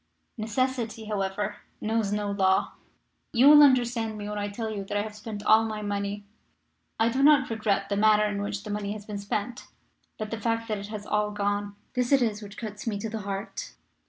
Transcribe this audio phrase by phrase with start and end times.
[0.35, 2.71] Necessity, however, knows no law.
[3.33, 6.25] You will understand me when I tell you that I have spent all my money.
[6.99, 9.67] I do not regret the manner in which the money has been spent,
[10.17, 11.75] but the fact that it has all gone.
[11.93, 13.75] This it is which cuts me to the heart.